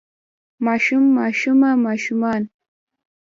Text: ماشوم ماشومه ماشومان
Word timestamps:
ماشوم 0.65 1.03
ماشومه 1.17 1.71
ماشومان 1.85 2.43